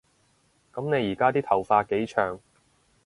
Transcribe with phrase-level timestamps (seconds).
[0.73, 2.39] 噉你而家啲頭髮幾長